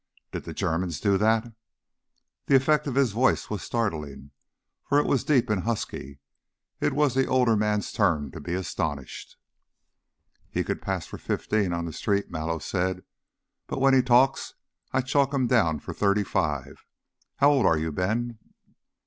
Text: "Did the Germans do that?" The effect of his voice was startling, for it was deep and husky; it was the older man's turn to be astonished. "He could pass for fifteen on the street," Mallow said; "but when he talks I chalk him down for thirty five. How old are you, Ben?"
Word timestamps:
"Did 0.31 0.45
the 0.45 0.53
Germans 0.55 0.99
do 0.99 1.15
that?" 1.19 1.53
The 2.47 2.55
effect 2.55 2.87
of 2.87 2.95
his 2.95 3.11
voice 3.11 3.51
was 3.51 3.61
startling, 3.61 4.31
for 4.83 4.97
it 4.99 5.05
was 5.05 5.23
deep 5.23 5.47
and 5.47 5.61
husky; 5.61 6.17
it 6.79 6.93
was 6.93 7.13
the 7.13 7.27
older 7.27 7.55
man's 7.55 7.91
turn 7.91 8.31
to 8.31 8.39
be 8.39 8.55
astonished. 8.55 9.37
"He 10.49 10.63
could 10.63 10.81
pass 10.81 11.05
for 11.05 11.19
fifteen 11.19 11.71
on 11.71 11.85
the 11.85 11.93
street," 11.93 12.31
Mallow 12.31 12.57
said; 12.57 13.03
"but 13.67 13.79
when 13.79 13.93
he 13.93 14.01
talks 14.01 14.55
I 14.91 15.01
chalk 15.01 15.35
him 15.35 15.45
down 15.45 15.79
for 15.79 15.93
thirty 15.93 16.23
five. 16.23 16.83
How 17.35 17.51
old 17.51 17.67
are 17.67 17.77
you, 17.77 17.91
Ben?" 17.91 18.39